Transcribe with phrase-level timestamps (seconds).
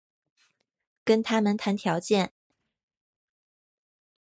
[1.03, 2.33] 跟他们谈条件